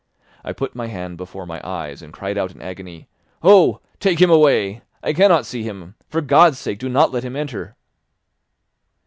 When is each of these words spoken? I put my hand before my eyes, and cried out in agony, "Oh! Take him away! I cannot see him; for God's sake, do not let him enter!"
I 0.43 0.51
put 0.51 0.73
my 0.73 0.87
hand 0.87 1.17
before 1.17 1.45
my 1.45 1.61
eyes, 1.63 2.01
and 2.01 2.11
cried 2.11 2.35
out 2.35 2.51
in 2.55 2.59
agony, 2.59 3.07
"Oh! 3.43 3.81
Take 3.99 4.17
him 4.19 4.31
away! 4.31 4.81
I 5.03 5.13
cannot 5.13 5.45
see 5.45 5.61
him; 5.61 5.93
for 6.09 6.21
God's 6.21 6.57
sake, 6.57 6.79
do 6.79 6.89
not 6.89 7.11
let 7.11 7.23
him 7.23 7.35
enter!" 7.35 7.75